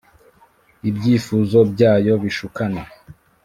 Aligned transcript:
Ibyifuzo 0.89 1.57
byayo 1.73 2.13
bishukana 2.23 2.81